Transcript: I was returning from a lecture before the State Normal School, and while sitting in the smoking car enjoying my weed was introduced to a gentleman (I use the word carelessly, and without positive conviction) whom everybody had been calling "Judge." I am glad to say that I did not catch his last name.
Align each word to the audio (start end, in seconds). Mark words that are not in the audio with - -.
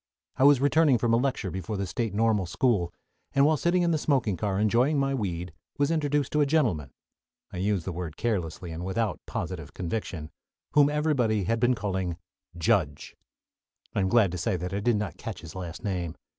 I 0.37 0.45
was 0.45 0.59
returning 0.59 0.97
from 0.97 1.13
a 1.13 1.17
lecture 1.17 1.51
before 1.51 1.77
the 1.77 1.85
State 1.85 2.11
Normal 2.11 2.47
School, 2.47 2.91
and 3.35 3.45
while 3.45 3.55
sitting 3.55 3.83
in 3.83 3.91
the 3.91 3.99
smoking 3.99 4.35
car 4.35 4.59
enjoying 4.59 4.97
my 4.97 5.13
weed 5.13 5.53
was 5.77 5.91
introduced 5.91 6.31
to 6.31 6.41
a 6.41 6.45
gentleman 6.47 6.89
(I 7.53 7.57
use 7.57 7.83
the 7.85 7.91
word 7.91 8.17
carelessly, 8.17 8.71
and 8.71 8.83
without 8.83 9.21
positive 9.27 9.75
conviction) 9.75 10.31
whom 10.71 10.89
everybody 10.89 11.43
had 11.43 11.59
been 11.59 11.75
calling 11.75 12.17
"Judge." 12.57 13.15
I 13.93 13.99
am 13.99 14.09
glad 14.09 14.31
to 14.31 14.39
say 14.39 14.57
that 14.57 14.73
I 14.73 14.79
did 14.79 14.95
not 14.95 15.17
catch 15.19 15.41
his 15.41 15.53
last 15.53 15.83
name. 15.83 16.15